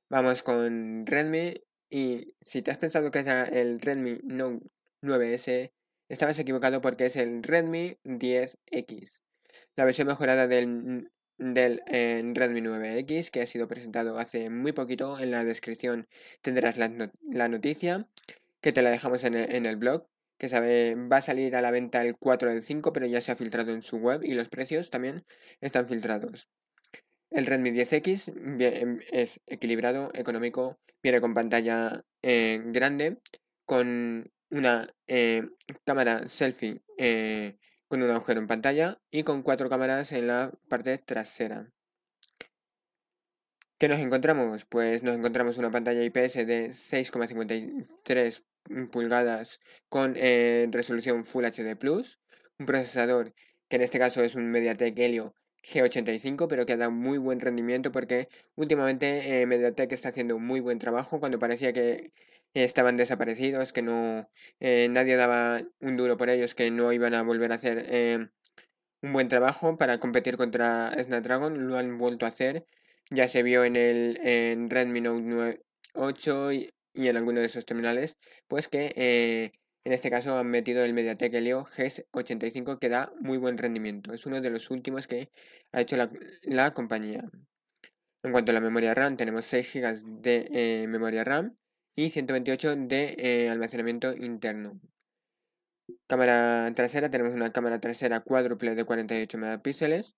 Vamos 0.08 0.42
con 0.42 1.04
Redmi 1.04 1.62
y 1.90 2.32
si 2.40 2.62
te 2.62 2.70
has 2.70 2.78
pensado 2.78 3.10
que 3.10 3.18
es 3.18 3.26
el 3.26 3.78
Redmi 3.82 4.20
Note 4.22 4.66
9S, 5.02 5.70
estabas 6.08 6.38
equivocado 6.38 6.80
porque 6.80 7.04
es 7.04 7.16
el 7.16 7.42
Redmi 7.42 7.98
10X, 8.04 9.20
la 9.76 9.84
versión 9.84 10.08
mejorada 10.08 10.46
del, 10.46 11.10
del 11.40 11.82
Redmi 11.86 12.60
9X 12.60 13.30
que 13.30 13.42
ha 13.42 13.46
sido 13.46 13.66
presentado 13.66 14.18
hace 14.18 14.50
muy 14.50 14.72
poquito. 14.72 15.18
En 15.18 15.30
la 15.30 15.44
descripción 15.44 16.06
tendrás 16.42 16.78
la, 16.78 17.48
noticia 17.48 18.06
que 18.60 18.72
te 18.72 18.82
la 18.82 18.90
dejamos 18.90 19.24
en 19.24 19.34
el, 19.34 19.54
en 19.54 19.66
el 19.66 19.76
blog 19.76 20.06
que 20.40 20.48
sabe, 20.48 20.94
va 20.94 21.18
a 21.18 21.22
salir 21.22 21.54
a 21.54 21.60
la 21.60 21.70
venta 21.70 22.02
el 22.02 22.16
4 22.16 22.48
del 22.48 22.62
5, 22.62 22.94
pero 22.94 23.06
ya 23.06 23.20
se 23.20 23.30
ha 23.30 23.36
filtrado 23.36 23.72
en 23.72 23.82
su 23.82 23.98
web 23.98 24.22
y 24.24 24.32
los 24.32 24.48
precios 24.48 24.88
también 24.88 25.26
están 25.60 25.86
filtrados. 25.86 26.48
El 27.30 27.44
Redmi 27.44 27.70
10X 27.70 28.32
em, 28.58 28.98
es 29.12 29.40
equilibrado, 29.46 30.10
económico, 30.14 30.80
viene 31.02 31.20
con 31.20 31.34
pantalla 31.34 32.04
eh, 32.22 32.62
grande, 32.64 33.18
con 33.66 34.32
una 34.50 34.92
eh, 35.06 35.46
cámara 35.84 36.26
selfie 36.26 36.80
eh, 36.96 37.58
con 37.90 38.02
un 38.04 38.10
agujero 38.10 38.38
en 38.38 38.46
pantalla 38.46 39.00
y 39.10 39.24
con 39.24 39.42
cuatro 39.42 39.68
cámaras 39.68 40.12
en 40.12 40.28
la 40.28 40.52
parte 40.68 40.96
trasera. 40.98 41.72
¿Qué 43.78 43.88
nos 43.88 43.98
encontramos? 43.98 44.64
Pues 44.64 45.02
nos 45.02 45.16
encontramos 45.16 45.58
una 45.58 45.72
pantalla 45.72 46.04
IPS 46.04 46.46
de 46.46 46.68
6,53 46.70 48.44
pulgadas 48.92 49.58
con 49.88 50.14
eh, 50.16 50.68
resolución 50.70 51.24
Full 51.24 51.44
HD 51.46 51.76
Plus, 51.76 52.20
un 52.60 52.66
procesador 52.66 53.34
que 53.68 53.76
en 53.76 53.82
este 53.82 53.98
caso 53.98 54.22
es 54.22 54.36
un 54.36 54.48
MediaTek 54.52 54.96
Helio 54.96 55.34
G85, 55.64 56.46
pero 56.46 56.66
que 56.66 56.76
da 56.76 56.90
muy 56.90 57.18
buen 57.18 57.40
rendimiento 57.40 57.90
porque 57.90 58.28
últimamente 58.54 59.40
eh, 59.40 59.46
MediaTek 59.46 59.90
está 59.90 60.10
haciendo 60.10 60.38
muy 60.38 60.60
buen 60.60 60.78
trabajo 60.78 61.18
cuando 61.18 61.40
parecía 61.40 61.72
que 61.72 62.12
estaban 62.54 62.96
desaparecidos, 62.96 63.72
que 63.72 63.82
no 63.82 64.28
eh, 64.60 64.88
nadie 64.90 65.16
daba 65.16 65.62
un 65.80 65.96
duro 65.96 66.16
por 66.16 66.30
ellos, 66.30 66.54
que 66.54 66.70
no 66.70 66.92
iban 66.92 67.14
a 67.14 67.22
volver 67.22 67.52
a 67.52 67.56
hacer 67.56 68.30
un 69.02 69.12
buen 69.12 69.28
trabajo 69.28 69.76
para 69.76 69.98
competir 69.98 70.36
contra 70.36 70.92
Snapdragon, 71.02 71.68
lo 71.68 71.78
han 71.78 71.98
vuelto 71.98 72.26
a 72.26 72.28
hacer. 72.28 72.66
Ya 73.10 73.28
se 73.28 73.42
vio 73.42 73.64
en 73.64 73.76
el 73.76 74.18
en 74.22 74.70
Redmi 74.70 75.00
Note 75.00 75.22
9, 75.24 75.62
8 75.94 76.52
y, 76.52 76.70
en 76.94 77.16
alguno 77.16 77.40
de 77.40 77.46
esos 77.46 77.66
terminales, 77.66 78.16
pues 78.48 78.68
que 78.68 78.92
eh, 78.96 79.52
en 79.84 79.92
este 79.92 80.10
caso 80.10 80.38
han 80.38 80.48
metido 80.48 80.84
el 80.84 80.92
MediaTek 80.94 81.32
Helio 81.34 81.64
G85 81.64 82.78
que 82.78 82.88
da 82.88 83.12
muy 83.20 83.38
buen 83.38 83.58
rendimiento. 83.58 84.12
Es 84.12 84.26
uno 84.26 84.40
de 84.40 84.50
los 84.50 84.70
últimos 84.70 85.06
que 85.06 85.30
ha 85.72 85.80
hecho 85.80 85.96
la, 86.42 86.72
compañía. 86.74 87.24
En 88.22 88.32
cuanto 88.32 88.50
a 88.52 88.54
la 88.54 88.60
memoria 88.60 88.94
RAM, 88.94 89.16
tenemos 89.16 89.46
6 89.46 89.72
GB 89.74 90.20
de 90.20 90.48
eh, 90.52 90.86
memoria 90.86 91.24
RAM 91.24 91.56
y 91.94 92.10
128 92.10 92.76
de 92.76 93.14
eh, 93.18 93.50
almacenamiento 93.50 94.14
interno. 94.14 94.80
Cámara 96.06 96.72
trasera, 96.74 97.10
tenemos 97.10 97.34
una 97.34 97.52
cámara 97.52 97.80
trasera 97.80 98.20
cuádruple 98.20 98.74
de 98.74 98.84
48 98.84 99.38
megapíxeles 99.38 100.14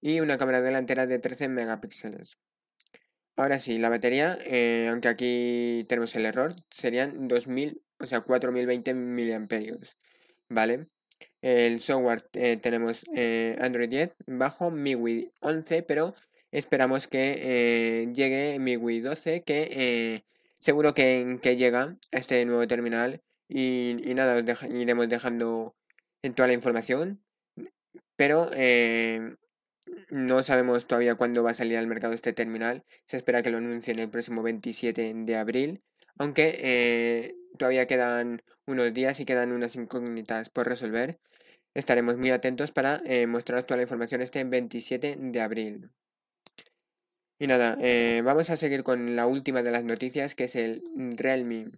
y 0.00 0.20
una 0.20 0.38
cámara 0.38 0.62
delantera 0.62 1.06
de 1.06 1.18
13 1.18 1.48
megapíxeles. 1.48 2.38
Ahora 3.36 3.58
sí, 3.58 3.78
la 3.78 3.88
batería, 3.88 4.38
eh, 4.44 4.88
aunque 4.90 5.08
aquí 5.08 5.86
tenemos 5.88 6.14
el 6.16 6.26
error, 6.26 6.54
serían 6.70 7.28
2000, 7.28 7.82
o 7.98 8.06
sea, 8.06 8.20
4020 8.20 8.94
miliamperios, 8.94 9.96
¿vale? 10.48 10.88
El 11.40 11.80
software 11.80 12.28
eh, 12.34 12.56
tenemos 12.56 13.04
Android 13.58 13.88
10 13.88 14.14
bajo 14.26 14.70
MIUI 14.70 15.32
11, 15.40 15.82
pero 15.82 16.14
esperamos 16.50 17.06
que 17.06 18.10
llegue 18.14 18.58
MIUI 18.58 19.00
12, 19.00 19.44
que 19.44 20.24
seguro 20.62 20.94
que, 20.94 21.38
que, 21.42 21.56
llega 21.56 21.98
este 22.10 22.44
nuevo 22.46 22.66
terminal 22.66 23.22
y, 23.48 23.96
nada, 24.14 24.36
os 24.36 24.62
iremos 24.62 25.08
dejando 25.10 25.76
toda 26.34 26.48
la 26.48 26.54
información, 26.54 27.22
pero 28.16 28.48
no 30.10 30.42
sabemos 30.42 30.86
todavía 30.86 31.14
cuándo 31.16 31.42
va 31.42 31.50
a 31.50 31.54
salir 31.54 31.76
al 31.76 31.86
mercado 31.86 32.14
este 32.14 32.32
terminal. 32.32 32.84
Se 33.04 33.16
espera 33.16 33.42
que 33.42 33.50
lo 33.50 33.58
anuncien 33.58 33.98
el 33.98 34.10
próximo 34.10 34.42
27 34.42 35.12
de 35.14 35.36
abril. 35.36 35.82
Aunque 36.18 36.58
eh, 36.62 37.34
todavía 37.58 37.86
quedan 37.86 38.42
unos 38.66 38.92
días 38.92 39.20
y 39.20 39.24
quedan 39.24 39.52
unas 39.52 39.74
incógnitas 39.76 40.50
por 40.50 40.68
resolver. 40.68 41.18
Estaremos 41.74 42.18
muy 42.18 42.30
atentos 42.30 42.70
para 42.70 43.02
eh, 43.06 43.26
mostrar 43.26 43.64
toda 43.64 43.78
la 43.78 43.84
información 43.84 44.20
este 44.20 44.44
27 44.44 45.16
de 45.18 45.40
abril. 45.40 45.90
Y 47.42 47.48
nada, 47.48 47.76
eh, 47.80 48.22
vamos 48.24 48.50
a 48.50 48.56
seguir 48.56 48.84
con 48.84 49.16
la 49.16 49.26
última 49.26 49.64
de 49.64 49.72
las 49.72 49.82
noticias, 49.82 50.36
que 50.36 50.44
es 50.44 50.54
el 50.54 50.80
Realme 50.94 51.72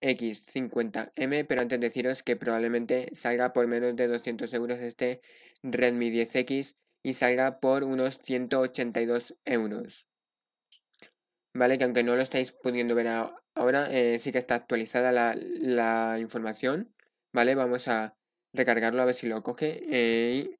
X50M, 0.00 1.46
pero 1.46 1.60
antes 1.60 1.78
deciros 1.78 2.24
que 2.24 2.34
probablemente 2.34 3.10
salga 3.12 3.52
por 3.52 3.68
menos 3.68 3.94
de 3.94 4.08
200 4.08 4.52
euros 4.54 4.80
este 4.80 5.20
Redmi 5.62 6.10
10X 6.10 6.74
y 7.04 7.12
salga 7.12 7.60
por 7.60 7.84
unos 7.84 8.18
182 8.24 9.36
euros. 9.44 10.08
Vale, 11.54 11.78
que 11.78 11.84
aunque 11.84 12.02
no 12.02 12.16
lo 12.16 12.22
estáis 12.22 12.50
pudiendo 12.50 12.96
ver 12.96 13.06
ahora, 13.54 13.86
eh, 13.92 14.18
sí 14.18 14.32
que 14.32 14.38
está 14.38 14.56
actualizada 14.56 15.12
la, 15.12 16.18
información. 16.18 16.92
Vale, 17.32 17.54
vamos 17.54 17.86
a 17.86 18.16
recargarlo 18.52 19.00
a 19.00 19.04
ver 19.04 19.14
si 19.14 19.28
lo 19.28 19.44
coge. 19.44 19.80
Eh, 19.88 20.56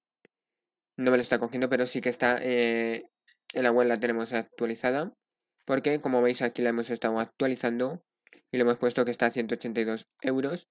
no 0.97 1.11
me 1.11 1.17
lo 1.17 1.23
está 1.23 1.39
cogiendo, 1.39 1.69
pero 1.69 1.87
sí 1.87 2.01
que 2.01 2.09
está 2.09 2.39
eh, 2.41 3.11
en 3.53 3.63
la 3.63 3.71
web 3.71 3.89
la 3.89 3.99
tenemos 3.99 4.33
actualizada. 4.33 5.15
Porque 5.65 5.99
como 5.99 6.21
veis 6.23 6.43
aquí 6.43 6.63
la 6.63 6.71
hemos 6.71 6.91
estado 6.91 7.19
actualizando 7.19 8.05
y 8.51 8.59
le 8.59 8.63
hemos 8.63 8.79
puesto 8.79 9.05
que 9.05 9.11
está 9.11 9.27
a 9.27 9.31
182 9.31 10.07
euros, 10.23 10.69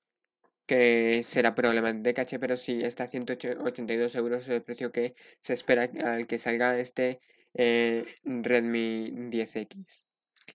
que 0.67 1.23
será 1.23 1.55
problema 1.55 1.91
de 1.93 2.13
caché, 2.13 2.39
pero 2.39 2.57
sí 2.57 2.81
está 2.83 3.05
a 3.05 3.07
182 3.07 4.15
euros 4.15 4.47
el 4.47 4.61
precio 4.61 4.91
que 4.91 5.15
se 5.39 5.53
espera 5.53 5.89
al 6.05 6.27
que 6.27 6.37
salga 6.37 6.77
este 6.79 7.19
eh, 7.55 8.05
Redmi 8.23 9.11
10X. 9.31 10.05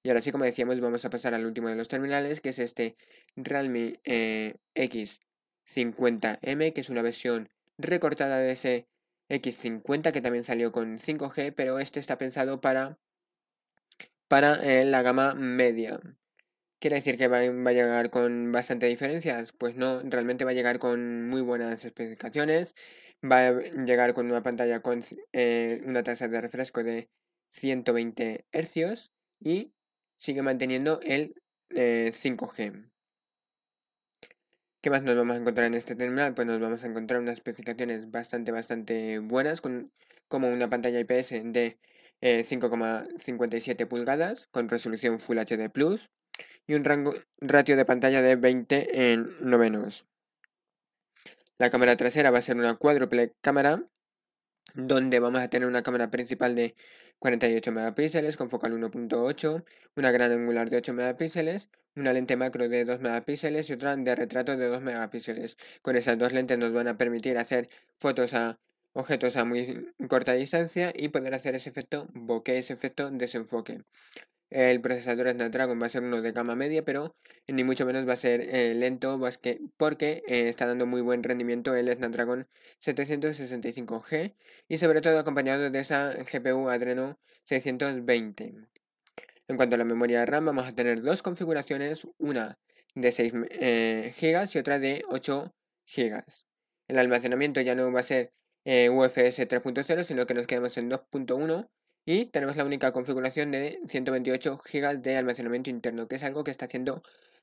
Y 0.03 0.09
ahora 0.09 0.21
sí, 0.21 0.31
como 0.31 0.45
decíamos, 0.45 0.81
vamos 0.81 1.05
a 1.05 1.11
pasar 1.11 1.35
al 1.35 1.47
último 1.47 1.69
de 1.69 1.77
los 1.77 1.89
terminales, 1.89 2.41
que 2.41 2.51
es 2.51 2.59
este 2.59 2.97
Realme 3.37 4.01
eh, 4.05 4.55
X50M, 4.75 6.73
que 6.73 6.81
es 6.81 6.89
una 6.89 7.03
versión 7.03 7.49
recortada 7.79 8.39
de 8.39 8.53
ese 8.53 8.89
X50 9.28 10.12
que 10.12 10.20
también 10.20 10.44
salió 10.44 10.73
con 10.73 10.99
5G, 10.99 11.52
pero 11.54 11.78
este 11.78 12.00
está 12.00 12.18
pensado 12.18 12.61
para, 12.61 12.99
para 14.28 14.54
eh, 14.62 14.85
la 14.85 15.02
gama 15.02 15.35
media. 15.35 16.00
¿Quiere 16.80 16.97
decir 16.97 17.16
que 17.18 17.28
va, 17.28 17.38
a 17.38 17.73
llegar 17.73 18.11
con 18.11 18.52
bastante 18.52 18.87
diferencias? 18.87 19.52
Pues 19.52 19.76
no, 19.76 20.00
realmente 20.04 20.44
va 20.44 20.52
a 20.52 20.54
llegar 20.54 20.78
con 20.78 21.28
muy 21.28 21.40
buenas 21.40 21.85
especificaciones, 21.85 22.75
va 23.25 23.49
a 23.49 23.52
llegar 23.61 24.14
con 24.14 24.26
una 24.26 24.42
pantalla 24.42 24.80
con 24.80 25.02
eh, 25.32 25.82
una 25.87 26.02
tasa 26.04 26.28
de 26.28 26.40
refresco 26.40 26.85
de 26.85 27.11
120 27.50 28.47
Hz 28.52 29.11
y 29.40 29.73
sigue 30.16 30.42
manteniendo 30.42 31.00
el 31.02 31.35
5G. 31.70 32.90
¿Qué 34.80 34.90
más 34.90 35.02
nos 35.02 35.16
vamos 35.16 35.35
a 35.35 35.40
encontrar 35.40 35.66
en 35.66 35.75
este 35.75 35.97
terminal? 35.97 36.35
Pues 36.35 36.47
nos 36.47 36.61
vamos 36.61 36.85
a 36.85 36.87
encontrar 36.87 37.20
unas 37.20 37.35
especificaciones 37.35 38.12
bastante, 38.12 38.52
bastante 38.52 39.18
buenas, 39.18 39.61
con, 39.61 39.90
como 40.28 40.49
una 40.49 40.70
pantalla 40.70 41.00
IPS 41.00 41.30
de 41.52 41.78
5,57 42.20 43.80
eh, 43.80 43.87
pulgadas 43.87 44.47
con 44.52 44.68
resolución 44.68 45.18
Full 45.18 45.38
HD 45.38 45.68
Plus 45.68 46.11
y 46.68 46.75
un 46.75 46.85
rango, 46.85 47.12
ratio 47.40 47.76
de 47.76 47.85
pantalla 47.85 48.23
de 48.23 48.37
20 48.37 49.12
en 49.12 49.37
novenos. 49.40 50.06
La 51.58 51.70
cámara 51.70 51.97
trasera 51.97 52.30
va 52.30 52.38
a 52.38 52.42
ser 52.42 52.56
una 52.56 52.76
cuádruple 52.76 53.35
cámara 53.40 53.82
donde 54.75 55.21
vamos 55.21 55.41
a 55.43 55.49
tener 55.49 55.69
una 55.69 55.83
cámara 55.83 56.11
principal 56.11 56.55
de 56.55 56.75
48 57.19 57.73
megapíxeles 57.73 58.37
con 58.37 58.49
focal 58.49 58.73
1.8, 58.73 59.65
una 59.97 60.11
gran 60.11 60.33
angular 60.33 60.71
de 60.71 60.79
8 60.79 60.95
megapíxeles, 60.95 61.69
una 61.97 62.13
lente 62.13 62.37
macro 62.37 62.69
de 62.69 62.85
2 62.85 63.01
megapíxeles 63.01 63.69
y 63.71 63.73
otra 63.73 63.97
de 63.97 64.15
retrato 64.15 64.57
de 64.57 64.67
2 64.67 64.83
megapíxeles. 64.83 65.57
Con 65.83 65.97
esas 65.97 66.19
dos 66.19 66.33
lentes 66.33 66.59
nos 66.59 66.73
van 66.73 66.89
a 66.89 66.97
permitir 66.97 67.39
hacer 67.39 67.69
fotos 67.99 68.35
a 68.35 68.59
objetos 68.93 69.37
a 69.37 69.45
muy 69.45 69.93
corta 70.09 70.33
distancia 70.33 70.93
y 70.95 71.09
poder 71.09 71.35
hacer 71.35 71.55
ese 71.55 71.71
efecto 71.71 72.09
bokeh, 72.15 72.59
ese 72.59 72.73
efecto 72.73 73.11
desenfoque. 73.11 73.83
El 74.50 74.81
procesador 74.81 75.28
Snapdragon 75.28 75.81
va 75.81 75.87
a 75.87 75.88
ser 75.90 76.02
uno 76.02 76.23
de 76.23 76.33
gama 76.33 76.55
media, 76.55 76.83
pero 76.83 77.14
ni 77.47 77.64
mucho 77.64 77.85
menos 77.85 78.09
va 78.09 78.14
a 78.14 78.17
ser 78.17 78.40
eh, 78.40 78.75
lento 78.75 79.21
porque 79.76 80.23
eh, 80.26 80.49
está 80.49 80.67
dando 80.67 80.87
muy 80.87 81.02
buen 81.02 81.23
rendimiento 81.23 81.75
el 81.75 81.95
Snapdragon 81.95 82.49
765G 82.81 84.35
y 84.69 84.78
sobre 84.78 85.02
todo 85.02 85.19
acompañado 85.19 85.69
de 85.69 85.78
esa 85.78 86.14
GPU 86.14 86.71
Adreno 86.71 87.19
620. 87.45 88.55
En 89.49 89.57
cuanto 89.57 89.75
a 89.75 89.78
la 89.78 89.85
memoria 89.85 90.25
RAM, 90.25 90.47
vamos 90.47 90.67
a 90.67 90.75
tener 90.75 91.02
dos 91.02 91.23
configuraciones, 91.23 92.07
una 92.17 92.59
de 92.95 93.12
6 93.12 93.33
eh, 93.50 94.14
GB 94.19 94.49
y 94.55 94.59
otra 94.59 94.78
de 94.78 95.05
8 95.11 95.55
GB. 95.95 96.25
El 96.88 96.99
almacenamiento 96.99 97.61
ya 97.61 97.75
no 97.75 97.93
va 97.93 98.00
a 98.00 98.02
ser 98.02 98.33
UFS 98.64 99.49
3.0, 99.49 100.05
sino 100.05 100.26
que 100.26 100.35
nos 100.35 100.47
quedamos 100.47 100.76
en 100.76 100.90
2.1 100.90 101.69
y 102.11 102.25
tenemos 102.25 102.57
la 102.57 102.65
única 102.65 102.91
configuración 102.91 103.50
de 103.50 103.81
128 103.87 104.57
GB 104.57 105.03
de 105.03 105.19
almacenamiento 105.19 105.69
interno, 105.69 106.09
que 106.09 106.17
es 106.17 106.23
algo 106.23 106.43
que 106.43 106.50
está 106.50 106.65
haciendo 106.65 107.03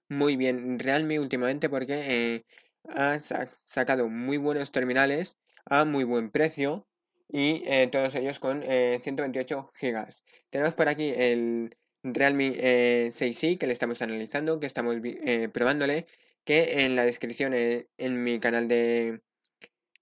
muy 0.10 0.38
bien 0.38 0.80
Realme 0.80 1.20
últimamente 1.20 1.70
porque 1.70 2.34
eh, 2.36 2.46
ha 2.90 3.20
sacado 3.20 4.10
muy 4.10 4.38
buenos 4.38 4.72
terminales 4.72 5.38
a 5.66 5.86
muy 5.86 6.04
buen 6.04 6.32
precio 6.32 6.88
y 7.30 7.62
eh, 7.68 7.90
todos 7.92 8.16
ellos 8.16 8.40
con 8.40 8.64
128 8.64 9.72
GB. 9.80 10.08
Tenemos 10.50 10.74
por 10.74 10.90
aquí 10.90 11.14
el 11.16 11.78
Realme 12.02 13.12
6i 13.12 13.60
que 13.60 13.68
le 13.68 13.74
estamos 13.74 14.02
analizando, 14.02 14.60
que 14.60 14.66
estamos 14.66 14.96
probándole, 15.54 16.08
que 16.44 16.86
en 16.86 16.96
la 16.96 17.06
descripción 17.06 17.54
en 17.54 18.24
mi 18.24 18.40
canal 18.40 18.68
de, 18.68 19.22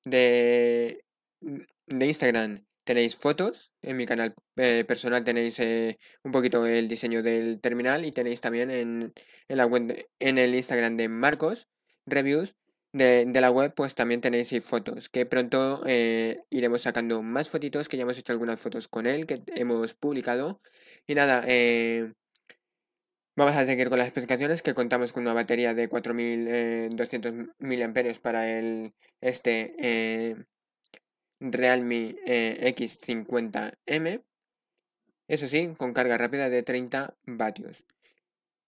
de, 0.06 1.04
de 1.42 2.06
Instagram 2.06 2.64
tenéis 2.84 3.16
fotos, 3.16 3.72
en 3.82 3.98
mi 3.98 4.06
canal 4.06 4.36
eh, 4.58 4.84
personal 4.88 5.24
tenéis 5.24 5.60
eh, 5.60 5.98
un 6.24 6.32
poquito 6.32 6.66
el 6.66 6.88
diseño 6.88 7.24
del 7.24 7.60
terminal 7.62 8.06
y 8.06 8.12
tenéis 8.12 8.42
también 8.42 8.72
en, 8.72 9.14
en, 9.48 9.58
la 9.58 9.66
web, 9.66 10.08
en 10.20 10.38
el 10.38 10.56
Instagram 10.56 10.98
de 10.98 11.10
Marcos 11.10 11.68
reviews 12.06 12.56
de, 12.92 13.26
de 13.26 13.42
la 13.42 13.52
web 13.52 13.74
pues 13.76 13.96
también 13.96 14.22
tenéis 14.22 14.54
fotos 14.64 15.10
que 15.10 15.26
pronto 15.26 15.82
eh, 15.86 16.44
iremos 16.50 16.82
sacando 16.82 17.22
más 17.24 17.50
fotitos 17.50 17.90
que 17.90 17.98
ya 17.98 18.04
hemos 18.04 18.18
hecho 18.18 18.34
algunas 18.34 18.60
fotos 18.60 18.88
con 18.88 19.08
él 19.08 19.26
que 19.26 19.42
hemos 19.56 19.94
publicado. 19.94 20.62
Y 21.08 21.16
nada 21.16 21.44
vamos 23.36 23.56
a 23.56 23.66
seguir 23.66 23.90
con 23.90 23.98
las 23.98 24.08
especificaciones 24.08 24.62
que 24.62 24.74
contamos 24.74 25.12
con 25.12 25.24
una 25.24 25.34
batería 25.34 25.74
de 25.74 25.90
4200 25.90 27.34
mAh 27.60 28.20
para 28.22 28.50
el 28.50 28.94
este 29.22 30.46
Realme 31.44 32.16
eh, 32.26 32.74
X50M. 32.76 34.24
Eso 35.28 35.48
sí, 35.48 35.74
con 35.78 35.94
carga 35.94 36.18
rápida 36.18 36.50
de 36.50 36.64
30 36.64 37.16
vatios. 37.26 37.84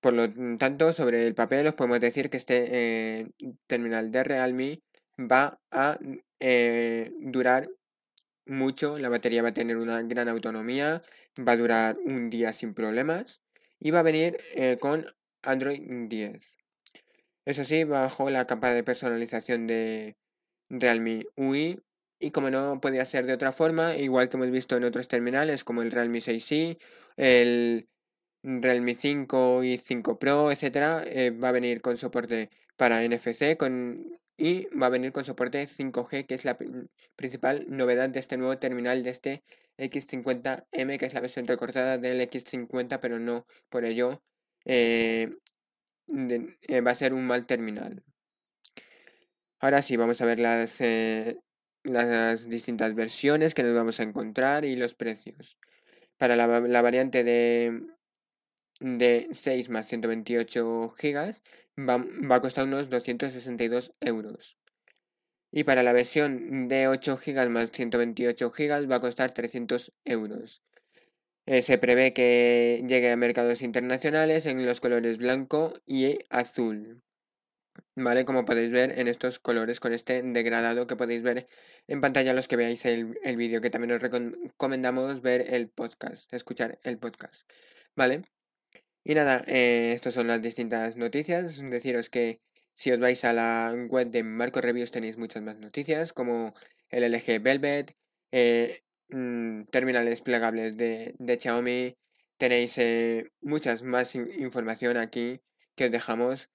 Por 0.02 0.14
lo 0.14 0.30
tanto, 0.58 0.92
sobre 0.92 1.26
el 1.26 1.36
papel 1.36 1.68
os 1.68 1.74
podemos 1.74 2.00
decir 2.00 2.30
que 2.30 2.38
este 2.38 2.68
eh, 2.70 3.28
terminal 3.68 4.12
de 4.12 4.24
Realme 4.24 4.82
va 5.20 5.60
a 5.72 5.98
eh, 6.40 7.12
durar 7.20 7.70
mucho, 8.46 9.00
la 9.00 9.10
batería 9.10 9.42
va 9.42 9.50
a 9.50 9.54
tener 9.54 9.78
una 9.78 10.02
gran 10.04 10.28
autonomía, 10.30 11.02
va 11.40 11.54
a 11.54 11.58
durar 11.58 11.98
un 12.06 12.30
día 12.30 12.54
sin 12.54 12.74
problemas 12.74 13.42
y 13.80 13.92
va 13.92 14.00
a 14.00 14.04
venir 14.04 14.38
con 14.80 15.06
Android 15.42 15.82
10. 16.10 16.58
Eso 17.46 17.64
sí, 17.64 17.84
bajo 17.86 18.30
la 18.30 18.46
capa 18.46 18.72
de 18.72 18.84
personalización 18.84 19.66
de 19.66 20.18
Realme 20.70 21.26
UI 21.36 21.85
y 22.20 22.32
como 22.32 22.50
no 22.50 22.80
podía 22.82 23.06
ser 23.06 23.26
de 23.26 23.34
otra 23.34 23.52
forma, 23.52 23.96
igual 23.96 24.30
que 24.30 24.38
hemos 24.38 24.52
visto 24.52 24.78
en 24.78 24.84
otros 24.84 25.08
terminales 25.08 25.64
como 25.64 25.82
el 25.82 25.92
Realme 25.92 26.20
6i, 26.20 26.78
el 27.18 27.90
Realme 28.44 28.96
5 28.96 29.64
y 29.64 29.78
5 29.78 30.20
Pro, 30.20 30.52
etcétera, 30.52 31.04
eh, 31.06 31.32
va 31.32 31.50
a 31.50 31.52
venir 31.52 31.82
con 31.82 31.98
soporte 31.98 32.50
para 32.78 33.04
NFC 33.04 33.58
con, 33.58 34.20
y 34.38 34.66
va 34.76 34.88
a 34.88 34.90
venir 34.90 35.12
con 35.12 35.26
soporte 35.26 35.68
5G, 35.68 36.26
que 36.26 36.36
es 36.36 36.46
la 36.46 36.58
principal 37.16 37.66
novedad 37.70 38.10
de 38.10 38.20
este 38.20 38.38
nuevo 38.38 38.58
terminal 38.58 39.04
de 39.04 39.10
este 39.10 39.44
X50M, 39.78 40.98
que 41.00 41.06
es 41.06 41.14
la 41.14 41.22
versión 41.22 41.48
recortada 41.48 41.98
del 41.98 42.22
X50, 42.22 43.00
pero 43.00 43.20
no 43.20 43.46
por 43.70 43.86
ello 43.86 44.22
eh, 44.66 45.36
eh, 46.08 46.82
va 46.82 46.92
a 46.92 46.96
ser 46.96 47.14
un 47.14 47.26
mal 47.26 47.46
terminal. 47.46 48.04
Ahora 49.60 49.82
sí, 49.82 49.98
vamos 49.98 50.22
a 50.22 50.26
ver 50.26 50.40
las 50.40 50.80
las 51.86 52.50
distintas 52.50 52.94
versiones 52.96 53.54
que 53.54 53.64
nos 53.64 53.74
vamos 53.74 54.00
a 54.00 54.04
encontrar 54.04 54.66
y 54.66 54.76
los 54.76 54.94
precios. 54.94 55.58
Para 56.18 56.36
la, 56.36 56.82
variante 56.82 57.24
de, 57.24 57.84
de 58.80 59.28
6 59.32 59.70
más 59.70 59.86
128 59.88 60.90
gigas 60.98 61.44
va, 61.78 62.36
a 62.36 62.42
costar 62.42 62.66
unos 62.66 62.90
262 62.90 63.94
euros. 64.02 64.58
Y 65.52 65.64
para 65.64 65.84
la 65.84 65.94
versión 65.94 66.68
de 66.68 66.88
8 66.88 67.18
gigas 67.18 67.50
más 67.50 67.72
128 67.72 68.52
gigas 68.52 68.90
va 68.90 68.96
a 68.96 69.02
costar 69.02 69.34
300 69.34 69.94
euros. 70.04 70.64
Eh, 71.46 71.62
se 71.62 71.78
prevé 71.78 72.12
que 72.14 72.84
llegue 72.88 73.12
a 73.12 73.18
mercados 73.18 73.62
internacionales 73.62 74.48
en 74.48 74.66
los 74.66 74.82
colores 74.82 75.18
blanco 75.18 75.74
y 75.86 76.18
azul. 76.30 77.04
¿Vale? 77.96 78.26
Como 78.26 78.46
podéis 78.46 78.72
ver 78.72 79.00
en 79.00 79.08
estos 79.08 79.40
colores 79.40 79.80
con 79.80 79.94
este 79.94 80.22
degradado 80.22 80.88
que 80.88 80.96
podéis 80.96 81.22
ver 81.22 81.48
en 81.88 82.02
pantalla 82.02 82.34
los 82.34 82.48
que 82.48 82.56
veáis 82.56 82.86
el, 82.86 83.18
el 83.24 83.38
vídeo, 83.38 83.62
que 83.62 83.70
también 83.70 83.92
os 83.94 84.02
recomendamos 84.02 85.22
ver 85.22 85.54
el 85.54 85.70
podcast, 85.70 86.32
escuchar 86.34 86.78
el 86.84 86.98
podcast, 86.98 87.50
¿vale? 87.96 88.24
Y 89.04 89.14
nada, 89.14 89.44
eh, 89.48 89.94
estas 89.94 90.16
son 90.16 90.28
las 90.28 90.42
distintas 90.42 90.98
noticias. 90.98 91.62
Deciros 91.62 92.10
que 92.10 92.42
si 92.74 92.92
os 92.92 93.00
vais 93.00 93.24
a 93.24 93.34
la 93.34 93.74
web 93.90 94.10
de 94.10 94.24
Marco 94.24 94.62
Reviews 94.62 94.92
tenéis 94.92 95.18
muchas 95.18 95.44
más 95.44 95.58
noticias, 95.58 96.12
como 96.12 96.56
el 96.90 97.04
LG 97.04 97.40
Velvet, 97.42 97.96
eh, 98.32 98.82
mm, 99.10 99.66
terminales 99.72 100.22
plegables 100.22 100.76
de, 100.78 101.16
de 101.20 101.40
Xiaomi, 101.40 101.96
tenéis 102.38 102.78
eh, 102.80 103.30
muchas 103.42 103.84
más 103.84 104.16
información 104.16 104.98
aquí 104.98 105.42
que 105.76 105.86
os 105.86 105.92
dejamos 105.92 106.50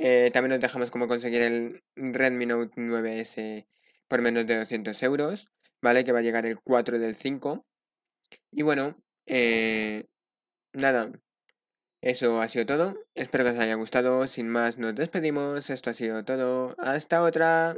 eh, 0.00 0.30
también 0.32 0.50
nos 0.50 0.60
dejamos 0.60 0.90
cómo 0.90 1.06
conseguir 1.06 1.42
el 1.42 1.82
Redmi 1.96 2.46
Note 2.46 2.80
9S 2.80 3.66
por 4.08 4.22
menos 4.22 4.46
de 4.46 4.58
200 4.58 5.02
euros, 5.02 5.48
¿vale? 5.82 6.04
Que 6.04 6.12
va 6.12 6.20
a 6.20 6.22
llegar 6.22 6.46
el 6.46 6.58
4 6.60 6.98
del 6.98 7.14
5. 7.14 7.66
Y 8.50 8.62
bueno, 8.62 8.96
eh, 9.26 10.06
nada, 10.72 11.12
eso 12.00 12.40
ha 12.40 12.48
sido 12.48 12.66
todo. 12.66 12.96
Espero 13.14 13.44
que 13.44 13.50
os 13.50 13.58
haya 13.58 13.74
gustado. 13.74 14.26
Sin 14.26 14.48
más, 14.48 14.78
nos 14.78 14.94
despedimos. 14.94 15.68
Esto 15.70 15.90
ha 15.90 15.94
sido 15.94 16.24
todo. 16.24 16.74
Hasta 16.78 17.22
otra. 17.22 17.76